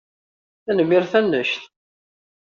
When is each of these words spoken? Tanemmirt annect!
Tanemmirt 0.63 1.13
annect! 1.19 1.61